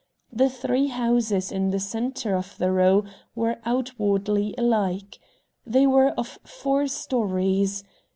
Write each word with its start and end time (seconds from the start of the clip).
The 0.33 0.49
three 0.49 0.87
houses 0.87 1.51
in 1.51 1.69
the 1.69 1.79
centre 1.79 2.35
of 2.35 2.57
the 2.57 2.71
row 2.71 3.05
were 3.35 3.57
outwardly 3.65 4.55
alike. 4.57 5.19
They 5.63 5.85
were 5.85 6.09
of 6.13 6.39
four 6.43 6.87
stories. 6.87 7.83